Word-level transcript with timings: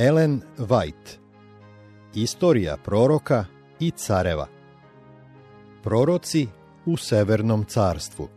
Ellen 0.00 0.42
White. 0.58 1.18
Istorija 2.14 2.76
proroka 2.76 3.44
i 3.80 3.90
careva. 3.90 4.46
Proroci 5.82 6.46
u 6.86 6.96
Severnom 6.96 7.64
carstvu. 7.64 8.28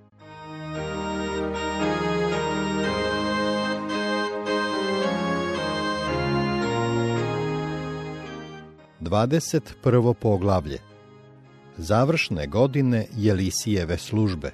Dvadeset 9.00 9.76
prvo 9.84 10.14
poglavlje. 10.14 10.80
Završne 11.78 12.48
godine 12.48 13.08
Jelisijeve 13.18 13.98
službe 13.98 14.52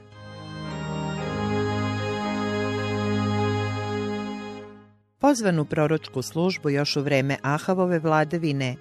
Pozvan 5.27 5.59
u 5.59 5.65
proročku 5.65 6.21
službu 6.21 6.69
još 6.69 6.95
u 6.95 7.01
vreme 7.01 7.37
Ahavove 7.41 7.99
vladavine, 7.99 8.75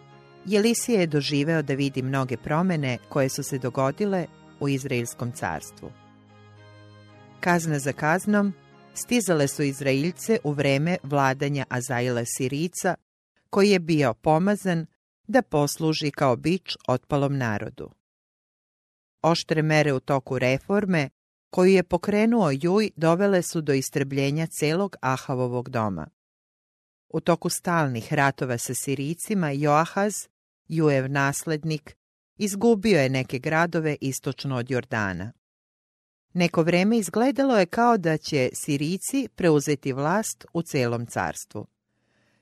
Jelisije 0.45 1.01
je 1.01 1.07
doživeo 1.07 1.63
da 1.63 1.75
vidi 1.75 2.03
mnoge 2.03 2.37
promene 2.37 2.99
koje 3.09 3.29
su 3.29 3.43
se 3.43 3.59
dogodile 3.59 4.27
u 4.61 4.69
Izraelskom 4.69 5.33
carstvu. 5.33 5.91
Kazna 7.41 7.79
za 7.79 7.93
kaznom 7.93 8.53
stizale 8.95 9.49
su 9.49 9.63
Izraelce 9.63 10.39
u 10.45 10.53
vreme 10.53 10.97
vladanja 11.03 11.65
Azaila 11.69 12.23
Sirica, 12.37 12.95
koji 13.51 13.71
je 13.71 13.79
bio 13.79 14.15
pomazan 14.15 14.87
da 15.27 15.43
posluži 15.43 16.11
kao 16.11 16.37
bić 16.37 16.77
otpalom 16.89 17.37
narodu. 17.37 17.91
Oštre 19.23 19.63
mere 19.63 19.93
u 19.93 20.01
toku 20.01 20.39
reforme, 20.39 21.09
koju 21.51 21.73
je 21.73 21.83
pokrenuo 21.83 22.51
Juj, 22.63 22.91
dovele 22.97 23.43
su 23.43 23.61
do 23.61 23.73
istrebljenja 23.73 24.47
celog 24.47 24.97
Ahavovog 25.01 25.69
doma. 25.69 26.16
U 27.17 27.21
toku 27.21 27.49
stalnih 27.49 28.13
ratova 28.13 28.59
sa 28.59 28.75
Siricima, 28.75 29.51
Joahaz, 29.51 30.15
Juev 30.69 31.11
naslednik, 31.11 31.97
izgubio 32.39 33.01
je 33.01 33.09
neke 33.09 33.39
gradove 33.39 33.97
istočno 34.01 34.57
od 34.57 34.71
Jordana. 34.71 35.33
Neko 36.35 36.63
vreme 36.63 36.99
izgledalo 36.99 37.59
je 37.59 37.67
kao 37.67 37.97
da 37.99 38.17
će 38.17 38.51
Sirici 38.55 39.29
preuzeti 39.35 39.93
vlast 39.93 40.47
u 40.53 40.63
celom 40.63 41.07
carstvu. 41.07 41.67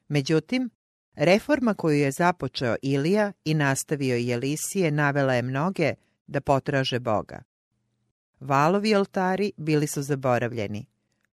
Međutim, 0.08 0.70
reforma 1.14 1.74
koju 1.74 1.98
je 1.98 2.10
započeo 2.10 2.76
Ilija 2.82 3.32
i 3.44 3.54
nastavio 3.54 4.16
Jelisije 4.16 4.90
navela 4.90 5.34
je 5.34 5.42
mnoge 5.42 5.94
da 6.26 6.40
potraže 6.40 6.98
Boga. 6.98 7.42
Valovi 8.40 8.94
oltari 8.94 9.52
bili 9.56 9.86
su 9.86 10.02
zaboravljeni. 10.02 10.86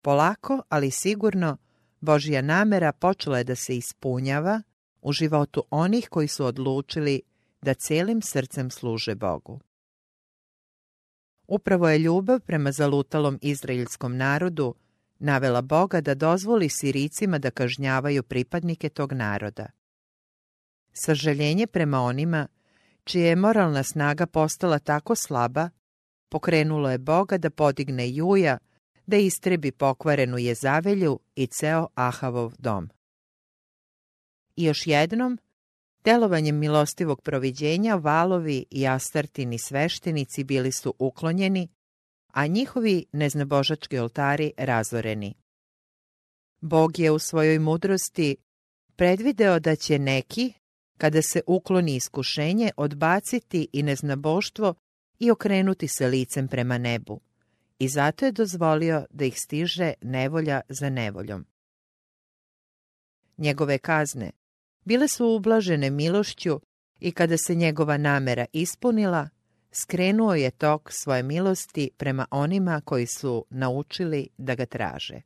Polako, 0.02 0.62
ali 0.70 0.92
sigurno, 0.92 1.58
Božja 2.02 2.42
namera 2.42 2.92
počela 2.92 3.38
je 3.38 3.44
da 3.44 3.56
se 3.56 3.78
ispunjava 3.78 4.62
u 5.02 5.12
životu 5.12 5.64
onih 5.70 6.10
koji 6.10 6.28
su 6.28 6.46
odlučili 6.46 7.22
da 7.62 7.74
celim 7.74 8.22
srcem 8.22 8.72
služe 8.72 9.16
Bogu. 9.16 9.60
Upravo 11.48 11.90
je 11.90 12.00
ljubav 12.00 12.40
prema 12.40 12.72
zalutalom 12.72 13.40
izraelskom 13.42 14.18
narodu 14.18 14.76
navela 15.20 15.62
Boga 15.62 16.02
da 16.02 16.16
dozvoli 16.16 16.70
Siricima 16.70 17.38
da 17.38 17.52
kažnjavaju 17.52 18.24
pripadnike 18.24 18.90
tog 18.90 19.14
naroda. 19.14 19.66
Sažaljenje 20.94 21.68
prema 21.68 22.00
onima 22.02 22.48
čija 23.04 23.28
je 23.28 23.36
moralna 23.36 23.84
snaga 23.84 24.26
postala 24.26 24.80
tako 24.80 25.16
slaba, 25.16 25.70
pokrenulo 26.30 26.92
je 26.92 26.98
Boga 26.98 27.38
da 27.38 27.50
podigne 27.50 28.10
Juja 28.10 28.58
da 29.10 29.18
istrebi 29.18 29.72
pokvarenu 29.72 30.38
Jezavelju 30.38 31.20
i 31.36 31.48
ceo 31.48 31.88
Ahavov 31.96 32.54
dom. 32.60 32.90
I 34.56 34.64
još 34.64 34.88
jednom, 34.88 35.40
delovanjem 36.04 36.58
milostivog 36.58 37.22
proviđenja 37.22 37.96
valovi 37.96 38.66
i 38.72 38.88
astartini 38.88 39.60
sveštenici 39.60 40.44
bili 40.44 40.72
su 40.72 40.94
uklonjeni, 41.00 41.68
a 42.34 42.48
njihovi 42.48 43.06
neznabožački 43.12 44.00
oltari 44.00 44.52
razoreni. 44.58 45.34
Bog 46.62 47.00
je 47.00 47.12
u 47.12 47.20
svojoj 47.20 47.60
mudrosti 47.60 48.36
predvideo 48.96 49.60
da 49.60 49.76
će 49.76 50.00
neki, 50.00 50.54
kada 50.98 51.22
se 51.22 51.42
ukloni 51.48 51.96
iskušenje, 51.96 52.72
odbaciti 52.78 53.68
i 53.74 53.84
neznaboštvo 53.84 54.74
i 55.20 55.32
okrenuti 55.32 55.88
se 55.88 56.08
licem 56.08 56.48
prema 56.48 56.78
nebu 56.78 57.29
i 57.80 57.88
zato 57.88 58.26
je 58.26 58.32
dozvolio 58.32 59.06
da 59.10 59.26
ih 59.26 59.40
stiže 59.40 59.94
nevolja 60.02 60.62
za 60.70 60.90
nevoljom. 60.90 61.46
Njegove 63.38 63.78
kazne 63.78 64.32
bile 64.86 65.08
su 65.08 65.28
ublažene 65.28 65.90
milošću 65.90 66.62
i 67.00 67.12
kada 67.12 67.38
se 67.38 67.56
njegova 67.56 67.98
namera 67.98 68.46
ispunila, 68.54 69.30
skrenuo 69.72 70.36
je 70.36 70.52
tok 70.52 70.92
svoje 70.92 71.24
milosti 71.24 71.92
prema 71.98 72.26
onima 72.32 72.82
koji 72.86 73.08
su 73.08 73.46
naučili 73.50 74.28
da 74.38 74.56
ga 74.56 74.66
traže. 74.66 75.22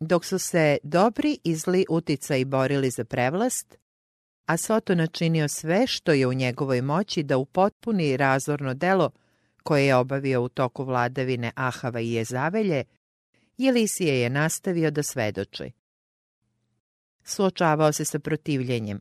Dok 0.00 0.24
su 0.24 0.38
se 0.38 0.78
dobri 0.82 1.38
i 1.44 1.56
zli 1.56 1.86
uticaj 1.88 2.44
borili 2.44 2.90
za 2.90 3.04
prevlast, 3.04 3.76
a 4.46 4.56
Soto 4.56 4.94
načinio 4.94 5.48
sve 5.48 5.86
što 5.86 6.12
je 6.12 6.26
u 6.26 6.32
njegovoj 6.32 6.82
moći 6.82 7.22
da 7.22 7.36
upotpuni 7.36 8.16
razorno 8.16 8.74
delo 8.74 9.10
koje 9.64 9.86
je 9.86 9.96
obavio 9.96 10.42
u 10.42 10.48
toku 10.48 10.84
vladavine 10.84 11.52
Ahava 11.54 12.00
i 12.00 12.12
Jezavelje, 12.12 12.84
Jelisije 13.58 14.20
je 14.20 14.30
nastavio 14.30 14.90
da 14.90 15.02
svedoči. 15.02 15.70
Suočavao 17.24 17.92
se 17.92 18.04
sa 18.04 18.18
protivljenjem, 18.18 19.00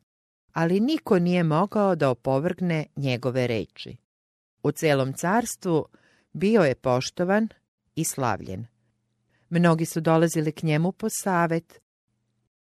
ali 0.53 0.79
niko 0.79 1.19
nije 1.19 1.43
mogao 1.43 1.95
da 1.95 2.09
opovrgne 2.09 2.85
njegove 2.95 3.47
reči. 3.47 3.97
U 4.63 4.71
celom 4.71 5.13
carstvu 5.13 5.85
bio 6.33 6.61
je 6.61 6.75
poštovan 6.75 7.47
i 7.95 8.03
slavljen. 8.03 8.65
Mnogi 9.49 9.85
su 9.85 10.01
dolazili 10.01 10.51
k 10.51 10.63
njemu 10.63 10.91
po 10.91 11.07
savet. 11.09 11.81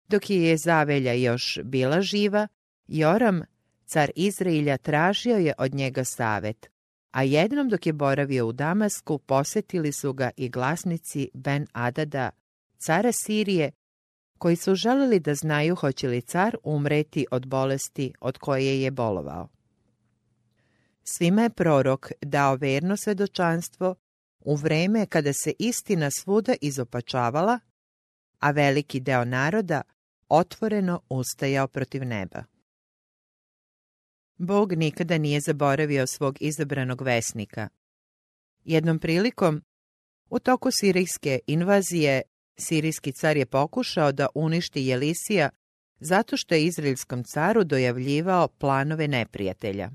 Dok 0.08 0.30
je 0.30 0.44
Jezavelja 0.44 1.14
još 1.14 1.60
bila 1.64 2.02
živa, 2.02 2.48
Joram, 2.88 3.42
car 3.86 4.12
Izrailja, 4.16 4.78
tražio 4.78 5.38
je 5.38 5.54
od 5.58 5.74
njega 5.74 6.04
savet, 6.04 6.70
a 7.18 7.24
jednom 7.24 7.70
dok 7.70 7.86
je 7.86 7.94
boravio 7.94 8.48
u 8.48 8.52
Damasku 8.52 9.18
posjetili 9.18 9.92
su 9.92 10.14
ga 10.14 10.30
i 10.38 10.50
glasnici 10.50 11.30
Ben 11.34 11.68
Adada, 11.74 12.30
cara 12.78 13.12
Sirije, 13.12 13.72
koji 14.38 14.56
su 14.56 14.76
želeli 14.76 15.20
da 15.20 15.36
znaju 15.36 15.76
hoće 15.76 16.08
li 16.08 16.22
car 16.22 16.58
umreti 16.64 17.26
od 17.32 17.48
bolesti 17.48 18.14
od 18.20 18.38
koje 18.38 18.82
je 18.82 18.92
bolovao. 18.92 19.48
Svima 21.04 21.42
je 21.42 21.50
prorok 21.50 22.12
dao 22.22 22.56
verno 22.56 22.98
svedočanstvo 22.98 23.96
u 24.40 24.56
vreme 24.56 25.06
kada 25.06 25.34
se 25.34 25.54
istina 25.60 26.10
svuda 26.20 26.54
izopačavala, 26.62 27.60
a 28.40 28.52
veliki 28.52 29.00
deo 29.00 29.26
naroda 29.26 29.82
otvoreno 30.30 31.02
ustajao 31.10 31.68
protiv 31.68 32.06
neba. 32.06 32.57
Bog 34.38 34.74
nikada 34.74 35.18
nije 35.18 35.40
zaboravio 35.40 36.08
svog 36.08 36.38
izabranog 36.40 37.02
vesnika. 37.02 37.70
Jednom 38.64 39.00
prilikom, 39.00 39.62
u 40.30 40.40
toku 40.40 40.70
sirijske 40.72 41.40
invazije, 41.48 42.22
sirijski 42.60 43.12
car 43.12 43.38
je 43.38 43.46
pokušao 43.46 44.12
da 44.12 44.28
uništi 44.36 44.86
Jelisija 44.86 45.50
zato 46.00 46.38
što 46.38 46.56
je 46.56 46.66
izraelskom 46.66 47.24
caru 47.24 47.64
dojavljivao 47.64 48.48
planove 48.48 49.08
neprijatelja. 49.08 49.90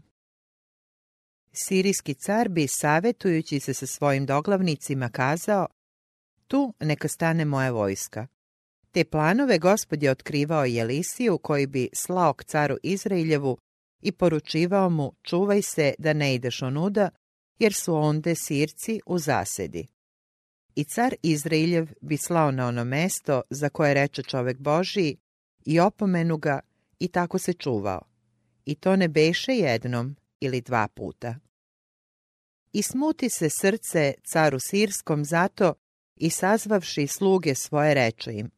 Sirijski 1.53 2.15
car 2.15 2.49
bi, 2.49 2.67
savjetujući 2.69 3.61
se 3.61 3.75
sa 3.75 3.87
svojim 3.87 4.27
doglavnicima, 4.27 5.09
kazao 5.09 5.67
Tu 6.47 6.75
neka 6.81 7.09
stane 7.09 7.45
moja 7.45 7.71
vojska. 7.71 8.27
Te 8.91 9.05
planove 9.05 9.59
gospod 9.59 10.03
je 10.03 10.11
otkrivao 10.11 10.65
Jelisiju 10.65 11.39
koji 11.39 11.67
bi 11.67 11.89
slao 11.93 12.35
k 12.35 12.45
caru 12.45 12.77
Izraeljevu 12.83 13.59
i 14.03 14.13
poručivao 14.13 14.91
mu 14.91 15.13
čuvaj 15.23 15.63
se 15.63 15.95
da 15.99 16.13
ne 16.13 16.35
ideš 16.35 16.63
onuda, 16.63 17.11
jer 17.59 17.73
su 17.73 17.95
onde 17.95 18.35
sirci 18.35 19.01
u 19.07 19.19
zasedi. 19.19 19.87
I 20.75 20.85
car 20.85 21.15
Izraeljev 21.23 21.93
bi 22.01 22.17
slao 22.17 22.51
na 22.51 22.67
ono 22.67 22.85
mesto 22.85 23.43
za 23.51 23.69
koje 23.69 23.95
reče 23.95 24.23
čovek 24.23 24.59
Božiji 24.59 25.17
i 25.65 25.81
opomenu 25.81 26.37
ga 26.37 26.61
i 26.99 27.09
tako 27.09 27.39
se 27.39 27.53
čuvao. 27.53 28.03
I 28.65 28.75
to 28.75 28.97
ne 28.97 29.09
beše 29.09 29.53
jednom 29.53 30.17
ili 30.41 30.61
dva 30.61 30.89
puta. 30.89 31.35
I 32.73 32.83
smuti 32.83 33.29
se 33.31 33.51
srce 33.51 34.15
caru 34.33 34.59
Sirskom 34.61 35.25
zato 35.25 35.75
i 36.17 36.31
sazvavši 36.31 37.07
sluge 37.07 37.55
svoje 37.55 37.95
reče 37.95 38.33
im, 38.33 38.51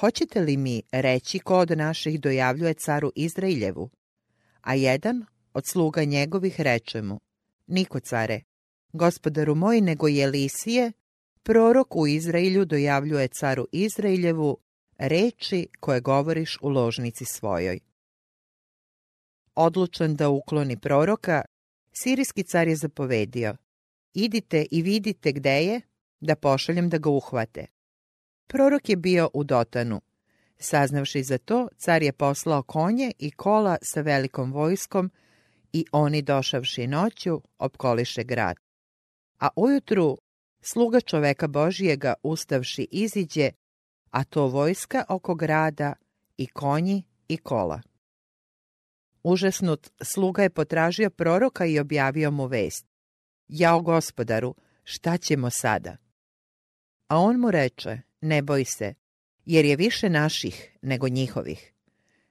hoćete 0.00 0.40
li 0.40 0.56
mi 0.56 0.82
reći 0.92 1.38
ko 1.38 1.58
od 1.58 1.70
naših 1.70 2.20
dojavljuje 2.20 2.74
caru 2.74 3.12
Izraeljevu? 3.14 3.90
A 4.60 4.74
jedan 4.74 5.24
od 5.54 5.66
sluga 5.66 6.04
njegovih 6.04 6.60
reče 6.60 7.02
mu, 7.02 7.20
Niko 7.66 8.00
care, 8.00 8.40
gospodaru 8.92 9.54
moj 9.54 9.80
nego 9.80 10.08
Jelisije, 10.08 10.92
prorok 11.42 11.96
u 11.96 12.06
Izraelju 12.06 12.64
dojavljuje 12.64 13.28
caru 13.28 13.66
Izraeljevu, 13.72 14.58
reči 14.98 15.68
koje 15.80 16.00
govoriš 16.00 16.58
u 16.62 16.68
ložnici 16.68 17.24
svojoj. 17.24 17.80
Odlučan 19.54 20.16
da 20.16 20.28
ukloni 20.28 20.76
proroka, 20.76 21.42
sirijski 21.92 22.42
car 22.42 22.68
je 22.68 22.76
zapovedio, 22.76 23.56
idite 24.14 24.66
i 24.70 24.82
vidite 24.82 25.32
gde 25.32 25.64
je, 25.64 25.80
da 26.20 26.36
pošaljem 26.36 26.88
da 26.88 26.98
ga 26.98 27.10
uhvate. 27.10 27.66
Prorok 28.46 28.88
je 28.88 28.96
bio 28.96 29.30
u 29.34 29.44
Dotanu. 29.44 30.00
Saznavši 30.62 31.22
za 31.22 31.38
to, 31.38 31.68
car 31.76 32.02
je 32.02 32.12
poslao 32.12 32.62
konje 32.62 33.12
i 33.18 33.30
kola 33.30 33.76
sa 33.82 34.00
velikom 34.00 34.52
vojskom 34.52 35.10
i 35.72 35.84
oni 35.92 36.22
došavši 36.22 36.86
noću 36.86 37.40
opkoliše 37.58 38.24
grad. 38.24 38.56
A 39.38 39.48
ujutru 39.56 40.18
sluga 40.60 41.00
čoveka 41.00 41.48
Božijega 41.48 42.14
ustavši 42.22 42.88
iziđe, 42.90 43.50
a 44.10 44.24
to 44.24 44.46
vojska 44.46 45.04
oko 45.08 45.34
grada 45.34 45.92
i 46.36 46.46
konji 46.46 47.02
i 47.28 47.36
kola. 47.36 47.80
Užasnut 49.22 49.90
sluga 50.02 50.42
je 50.42 50.50
potražio 50.50 51.10
proroka 51.10 51.66
i 51.66 51.78
objavio 51.78 52.30
mu 52.30 52.46
vest. 52.46 52.86
Jao 53.48 53.80
gospodaru, 53.80 54.54
šta 54.84 55.18
ćemo 55.18 55.50
sada? 55.50 55.96
A 57.08 57.18
on 57.18 57.36
mu 57.36 57.50
reče, 57.50 57.98
ne 58.20 58.42
boj 58.42 58.64
se, 58.64 58.94
jer 59.44 59.64
je 59.64 59.76
više 59.76 60.10
naših 60.10 60.78
nego 60.82 61.08
njihovih. 61.08 61.72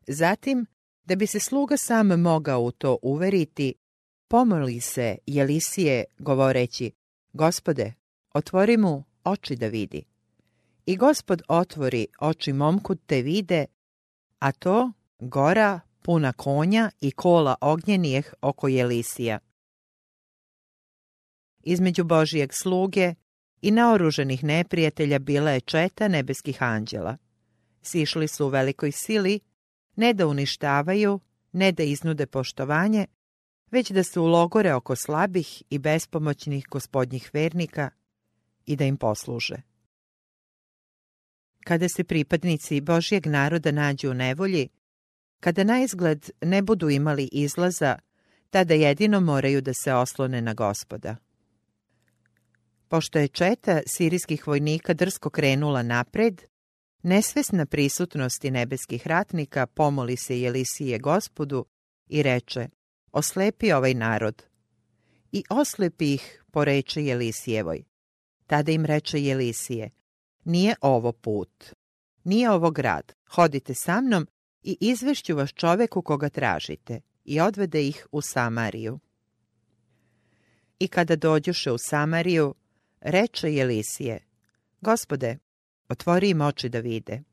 Zatim, 0.07 0.65
da 1.05 1.15
bi 1.15 1.27
se 1.27 1.39
sluga 1.39 1.77
sam 1.77 2.07
mogao 2.07 2.61
u 2.61 2.71
to 2.71 2.97
uveriti, 3.01 3.73
pomoli 4.27 4.79
se 4.79 5.17
Jelisije 5.25 6.03
govoreći, 6.19 6.91
gospode, 7.33 7.93
otvori 8.33 8.77
mu 8.77 9.03
oči 9.23 9.55
da 9.55 9.67
vidi. 9.67 10.03
I 10.85 10.97
gospod 10.97 11.41
otvori 11.47 12.07
oči 12.19 12.53
momku 12.53 12.95
te 12.95 13.21
vide, 13.21 13.65
a 14.39 14.51
to 14.51 14.91
gora 15.19 15.79
puna 16.01 16.33
konja 16.33 16.91
i 17.01 17.11
kola 17.11 17.55
ognjenijeh 17.61 18.33
oko 18.41 18.67
Jelisija. 18.67 19.39
Između 21.63 22.03
Božijeg 22.03 22.49
sluge 22.53 23.15
i 23.61 23.71
naoruženih 23.71 24.43
neprijatelja 24.43 25.19
bila 25.19 25.51
je 25.51 25.61
četa 25.61 26.07
nebeskih 26.07 26.63
anđela. 26.63 27.17
Sišli 27.81 28.27
su 28.27 28.45
u 28.45 28.49
velikoj 28.49 28.91
sili, 28.91 29.39
ne 29.95 30.13
da 30.13 30.27
uništavaju, 30.27 31.19
ne 31.51 31.71
da 31.71 31.83
iznude 31.83 32.25
poštovanje, 32.25 33.05
već 33.71 33.91
da 33.91 34.03
se 34.03 34.19
ulogore 34.19 34.73
oko 34.73 34.95
slabih 34.95 35.63
i 35.69 35.79
bespomoćnih 35.79 36.65
gospodnjih 36.69 37.29
vernika 37.33 37.89
i 38.65 38.75
da 38.75 38.85
im 38.85 38.97
posluže. 38.97 39.55
Kada 41.63 41.89
se 41.89 42.03
pripadnici 42.03 42.81
Božjeg 42.81 43.25
naroda 43.27 43.71
nađu 43.71 44.09
u 44.09 44.13
nevolji, 44.13 44.69
kada 45.39 45.63
na 45.63 45.83
izgled 45.83 46.29
ne 46.41 46.61
budu 46.61 46.89
imali 46.89 47.29
izlaza, 47.31 47.99
tada 48.49 48.73
jedino 48.73 49.19
moraju 49.19 49.61
da 49.61 49.73
se 49.73 49.93
oslone 49.93 50.41
na 50.41 50.53
gospoda. 50.53 51.15
Pošto 52.89 53.19
je 53.19 53.27
četa 53.27 53.81
sirijskih 53.87 54.47
vojnika 54.47 54.93
drsko 54.93 55.29
krenula 55.29 55.83
napred, 55.83 56.41
nesvesna 57.03 57.65
prisutnosti 57.65 58.51
nebeskih 58.51 59.07
ratnika 59.07 59.67
pomoli 59.67 60.17
se 60.17 60.41
Jelisije 60.41 60.99
gospodu 60.99 61.65
i 62.07 62.23
reče, 62.23 62.67
oslepi 63.11 63.71
ovaj 63.71 63.93
narod. 63.93 64.43
I 65.31 65.43
oslepi 65.49 66.13
ih, 66.13 66.43
poreče 66.51 67.05
Jelisijevoj. 67.05 67.83
Tada 68.47 68.71
im 68.71 68.85
reče 68.85 69.23
Jelisije, 69.23 69.89
nije 70.43 70.75
ovo 70.81 71.11
put, 71.11 71.73
nije 72.23 72.51
ovo 72.51 72.71
grad, 72.71 73.13
hodite 73.29 73.73
sa 73.73 74.01
mnom 74.01 74.27
i 74.63 74.77
izvešću 74.81 75.35
vas 75.35 75.49
čoveku 75.53 76.01
koga 76.01 76.29
tražite 76.29 77.01
i 77.25 77.39
odvede 77.39 77.87
ih 77.87 78.07
u 78.11 78.21
Samariju. 78.21 78.99
I 80.79 80.87
kada 80.87 81.15
dođuše 81.15 81.71
u 81.71 81.77
Samariju, 81.77 82.55
reče 83.01 83.53
Jelisije, 83.53 84.19
gospode, 84.81 85.37
otvori 85.89 86.29
im 86.29 86.41
oči 86.41 86.69
da 86.69 86.79
vide. 86.79 87.23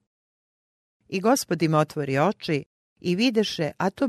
I 1.08 1.20
gospod 1.20 1.62
im 1.62 1.74
otvori 1.74 2.18
oči 2.18 2.64
i 3.00 3.16
videše, 3.16 3.72
a 3.76 3.90
to 3.90 4.08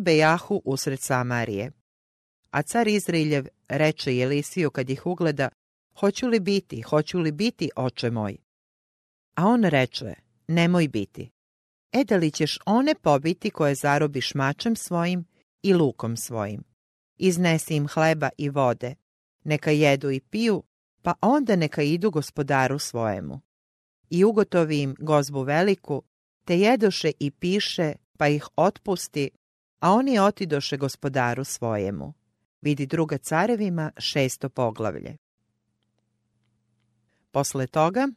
usred 0.65 0.99
Samarije. 1.01 1.71
A 2.51 2.61
car 2.61 2.87
Izrailjev 2.87 3.47
reče 3.67 4.15
Jelisiju 4.15 4.71
kad 4.71 4.89
ih 4.89 5.05
ugleda, 5.05 5.49
hoću 5.99 6.27
li 6.27 6.39
biti, 6.39 6.81
hoću 6.81 7.19
li 7.19 7.31
biti, 7.31 7.69
oče 7.75 8.11
moj? 8.11 8.37
A 9.35 9.45
on 9.45 9.63
reče, 9.63 10.13
nemoj 10.47 10.87
biti. 10.87 11.29
E 11.91 12.03
da 12.03 12.17
li 12.17 12.31
ćeš 12.31 12.59
one 12.65 12.95
pobiti 12.95 13.49
koje 13.49 13.75
zarobiš 13.75 14.33
mačem 14.33 14.75
svojim 14.75 15.25
i 15.61 15.73
lukom 15.73 16.17
svojim? 16.17 16.63
Iznesi 17.17 17.75
im 17.75 17.87
hleba 17.87 18.29
i 18.37 18.49
vode, 18.49 18.95
neka 19.43 19.71
jedu 19.71 20.11
i 20.11 20.19
piju, 20.19 20.63
pa 21.07 21.13
onda 21.21 21.55
neka 21.55 21.81
idu 21.81 22.11
gospodaru 22.11 22.79
svojemu. 22.79 23.41
I 24.09 24.23
ugotovi 24.23 24.81
im 24.81 24.95
gozbu 24.99 25.41
veliku, 25.41 26.03
te 26.45 26.59
jedoše 26.59 27.11
i 27.19 27.31
piše, 27.31 27.93
pa 28.17 28.27
ih 28.27 28.47
otpusti, 28.55 29.29
a 29.79 29.91
oni 29.91 30.19
otidoše 30.19 30.77
gospodaru 30.77 31.43
svojemu. 31.43 32.13
Vidi 32.61 32.85
druga 32.85 33.17
carevima 33.17 33.91
šesto 33.97 34.49
poglavlje. 34.49 35.17
Posle 37.31 37.67
toga, 37.67 38.07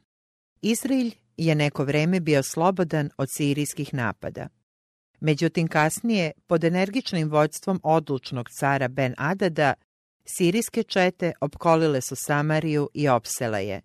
Izraelj 0.61 1.11
je 1.37 1.55
neko 1.55 1.83
vreme 1.83 2.19
bio 2.19 2.43
slobodan 2.43 3.09
od 3.17 3.27
sirijskih 3.31 3.93
napada. 3.93 4.47
Međutim, 5.19 5.67
kasnije, 5.67 6.31
pod 6.47 6.63
energičnim 6.63 7.29
vođstvom 7.29 7.79
odlučnog 7.83 8.49
cara 8.49 8.87
Ben 8.87 9.13
Adada, 9.17 9.73
sirijske 10.37 10.83
čete 10.83 11.31
opkolile 11.41 12.01
su 12.01 12.15
Samariju 12.15 12.89
i 12.93 13.07
opsele 13.09 13.67
je. 13.67 13.81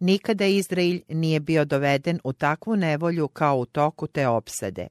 Nikada 0.00 0.46
Izrael 0.46 0.98
nije 1.08 1.40
bio 1.40 1.64
doveden 1.64 2.20
u 2.24 2.32
takvu 2.32 2.76
nevolju 2.76 3.28
kao 3.28 3.56
u 3.56 3.66
toku 3.66 4.06
te 4.06 4.28
opsade. 4.28 4.86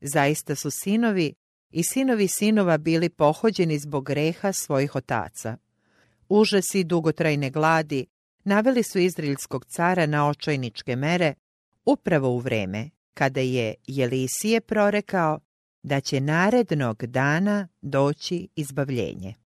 Zaista 0.00 0.54
su 0.54 0.70
sinovi 0.70 1.34
i 1.70 1.82
sinovi 1.82 2.28
sinova 2.28 2.78
bili 2.78 3.08
pohođeni 3.08 3.78
zbog 3.78 4.04
greha 4.04 4.52
svojih 4.52 4.96
otaca. 4.96 5.56
Užasi 6.28 6.84
dugotrajne 6.84 7.50
gladi 7.50 8.06
naveli 8.44 8.82
su 8.82 8.98
izraelskog 8.98 9.64
cara 9.64 10.06
na 10.06 10.28
očajničke 10.28 10.96
mere 10.96 11.34
upravo 11.84 12.28
u 12.28 12.38
vreme 12.38 12.90
kada 13.14 13.40
je 13.40 13.74
Jelisije 13.86 14.60
prorekao 14.60 15.40
da 15.82 16.00
će 16.00 16.20
narednog 16.20 17.06
dana 17.06 17.68
doći 17.82 18.48
izbavljenje. 18.56 19.39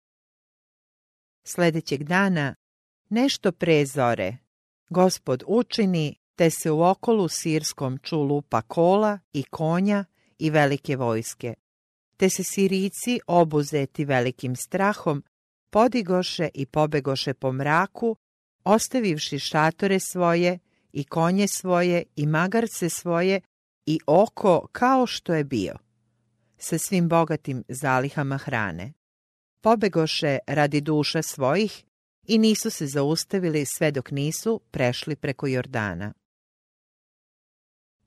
Sledećeg 1.44 2.04
dana, 2.04 2.56
nešto 3.10 3.52
pre 3.52 3.86
zore, 3.86 4.38
gospod 4.90 5.44
učini 5.48 6.16
te 6.36 6.50
se 6.50 6.72
u 6.72 6.84
okolu 6.84 7.28
sirskom 7.28 7.98
ču 7.98 8.22
lupa 8.22 8.62
kola 8.62 9.20
i 9.34 9.44
konja 9.44 10.06
i 10.40 10.50
velike 10.50 10.96
vojske, 10.96 11.54
te 12.18 12.30
se 12.30 12.44
Sirici 12.44 13.20
obuzeti 13.28 14.06
velikim 14.06 14.56
strahom 14.56 15.24
podigoše 15.70 16.50
i 16.54 16.66
pobegoše 16.66 17.34
po 17.34 17.52
mraku, 17.52 18.16
ostavivši 18.64 19.40
šatore 19.40 20.00
svoje 20.00 20.60
i 20.94 21.04
konje 21.04 21.48
svoje 21.48 22.04
i 22.16 22.26
magarce 22.26 22.90
svoje 22.90 23.42
i 23.86 24.00
oko 24.08 24.68
kao 24.72 25.08
što 25.08 25.34
je 25.34 25.44
bio, 25.44 25.76
sa 26.58 26.78
svim 26.78 27.10
bogatim 27.10 27.64
zalihama 27.68 28.38
hrane. 28.38 28.94
Pobegoše 29.62 30.38
radi 30.48 30.82
duša 30.82 31.22
svojih 31.22 31.84
i 32.27 32.38
nisu 32.38 32.70
se 32.70 32.88
zaustavili 32.88 33.65
sve 33.65 33.91
dok 33.91 34.12
nisu 34.12 34.62
prešli 34.72 35.15
preko 35.15 35.48
Jordana. 35.48 36.13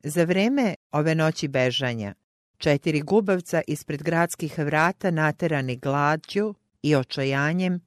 Za 0.05 0.25
vreme 0.25 0.75
ove 0.93 1.15
noći 1.15 1.49
bežanja, 1.49 2.15
četiri 2.59 3.01
gubavca 3.01 3.63
ispred 3.67 4.03
gradskih 4.03 4.59
vrata 4.59 5.11
naterani 5.11 5.77
glađu 5.77 6.55
i 6.83 6.97
očajanjem, 6.97 7.81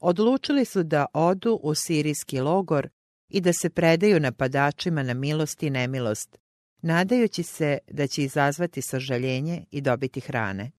odlučili 0.00 0.64
su 0.64 0.82
da 0.82 1.06
odu 1.14 1.60
u 1.62 1.74
sirijski 1.74 2.40
logor 2.40 2.88
i 3.28 3.40
da 3.40 3.52
se 3.52 3.70
predaju 3.70 4.20
napadačima 4.20 5.02
na 5.02 5.14
milost 5.14 5.62
i 5.62 5.70
nemilost, 5.70 6.38
nadajući 6.82 7.42
se 7.42 7.78
da 7.90 8.06
će 8.06 8.22
izazvati 8.22 8.82
sažaljenje 8.82 9.64
i 9.70 9.80
dobiti 9.80 10.20
hrane. 10.20 10.70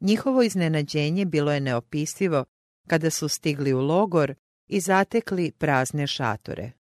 Njihovo 0.00 0.42
iznenađenje 0.42 1.24
bilo 1.24 1.52
je 1.52 1.60
neopisivo 1.60 2.44
kada 2.86 3.10
su 3.10 3.28
stigli 3.28 3.72
u 3.72 3.80
logor 3.80 4.34
i 4.68 4.80
zatekli 4.80 5.52
prazne 5.52 6.06
šatore. 6.06 6.72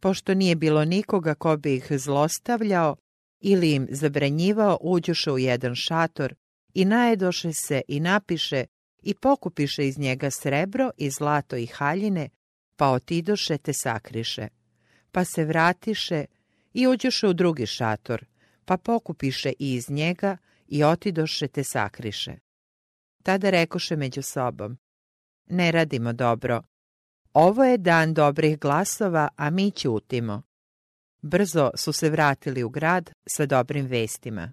Pošto 0.00 0.34
nije 0.34 0.56
bilo 0.56 0.84
nikoga 0.84 1.34
ko 1.34 1.56
bi 1.56 1.74
ih 1.74 1.86
zlostavljao 1.90 2.96
ili 3.40 3.72
im 3.72 3.86
zabranjivao, 3.90 4.78
uđuše 4.80 5.32
u 5.32 5.38
jedan 5.38 5.74
šator 5.74 6.34
i 6.74 6.84
najedoše 6.84 7.52
se 7.52 7.82
i 7.88 8.00
napiše 8.00 8.64
i 9.02 9.14
pokupiše 9.14 9.88
iz 9.88 9.98
njega 9.98 10.30
srebro 10.30 10.90
i 10.96 11.10
zlato 11.10 11.56
i 11.56 11.66
haljine, 11.66 12.28
pa 12.76 12.88
otidoše 12.88 13.58
te 13.58 13.72
sakriše. 13.72 14.48
Pa 15.12 15.24
se 15.24 15.44
vratiše 15.44 16.24
I 16.74 16.86
uđoše 16.86 17.28
u 17.28 17.32
drugi 17.32 17.66
šator, 17.66 18.24
pa 18.64 18.76
pokupiše 18.76 19.52
i 19.58 19.74
iz 19.74 19.90
njega 19.90 20.36
i 20.72 20.84
otidoše 20.84 21.48
te 21.48 21.64
sakriše. 21.64 22.36
Tada 23.22 23.50
rekoše 23.50 23.96
među 23.96 24.22
sobom, 24.22 24.78
ne 25.46 25.72
radimo 25.72 26.12
dobro. 26.12 26.62
Ovo 27.32 27.64
je 27.64 27.78
dan 27.78 28.14
dobrih 28.14 28.58
glasova, 28.58 29.28
a 29.36 29.50
mi 29.50 29.70
ćutimo. 29.70 30.42
Brzo 31.22 31.70
su 31.74 31.92
se 31.92 32.10
vratili 32.10 32.62
u 32.62 32.68
grad 32.68 33.10
sa 33.28 33.46
dobrim 33.46 33.86
vestima. 33.86 34.52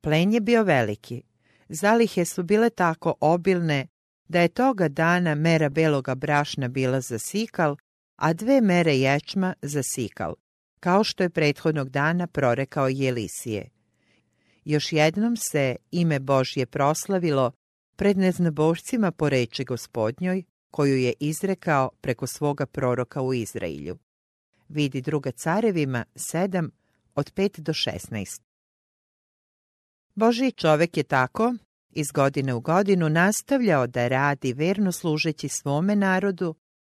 Plen 0.00 0.32
je 0.32 0.40
bio 0.40 0.62
veliki. 0.62 1.22
Zalihe 1.68 2.24
su 2.24 2.42
bile 2.42 2.70
tako 2.70 3.14
obilne 3.20 3.86
da 4.28 4.40
je 4.40 4.48
toga 4.48 4.88
dana 4.88 5.34
mera 5.34 5.68
beloga 5.68 6.14
brašna 6.14 6.68
bila 6.68 7.00
za 7.00 7.18
sikal, 7.18 7.76
a 8.16 8.32
dve 8.32 8.60
mere 8.60 8.96
ječma 8.96 9.54
za 9.62 9.82
sikal, 9.82 10.34
kao 10.80 11.04
što 11.04 11.22
je 11.22 11.30
prethodnog 11.30 11.88
dana 11.88 12.26
prorekao 12.26 12.88
Jelisije. 12.88 13.73
Još 14.64 14.92
jednom 14.92 15.36
se 15.36 15.76
ime 15.90 16.20
Božje 16.20 16.66
proslavilo 16.66 17.52
pred 17.96 18.18
neznabošcima 18.18 19.10
po 19.10 19.28
reči 19.28 19.64
gospodnjoj, 19.64 20.42
koju 20.70 20.96
je 20.96 21.12
izrekao 21.20 21.90
preko 22.00 22.26
svoga 22.26 22.66
proroka 22.66 23.22
u 23.22 23.34
Izrailju. 23.34 23.98
Vidi 24.68 25.00
druga 25.00 25.30
carevima 25.30 26.04
7 26.14 26.70
od 27.14 27.32
5 27.34 27.60
do 27.60 27.72
16. 27.72 28.40
Božji 30.14 30.52
čovek 30.52 30.96
je 30.96 31.02
tako, 31.02 31.54
iz 31.90 32.06
godine 32.12 32.54
u 32.54 32.60
godinu, 32.60 33.08
nastavljao 33.08 33.86
da 33.86 34.08
radi 34.08 34.52
verno 34.52 34.92
služeći 34.92 35.48
svome 35.48 35.96
narodu 35.96 36.54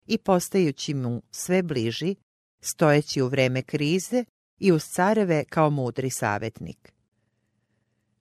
i 0.06 0.18
postajući 0.18 0.94
mu 0.94 1.23
sve 1.30 1.62
bliži, 1.62 2.14
stojeći 2.61 3.23
u 3.23 3.28
vreme 3.28 3.62
krize 3.62 4.25
i 4.59 4.73
uz 4.73 4.85
careve 4.85 5.44
kao 5.44 5.71
mudri 5.71 6.11
savjetnik. 6.11 6.94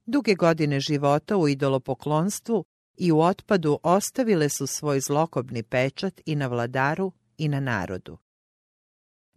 Duge 0.06 0.36
godine 0.36 0.80
života 0.80 1.38
u 1.38 1.48
idolopoklonstvu 1.48 2.66
i 2.98 3.12
u 3.12 3.20
otpadu 3.20 3.80
ostavile 3.84 4.50
su 4.50 4.68
svoj 4.68 5.00
zlokobni 5.00 5.64
pečat 5.64 6.22
i 6.26 6.36
na 6.36 6.48
vladaru 6.48 7.12
i 7.38 7.48
na 7.48 7.60
narodu. 7.60 8.18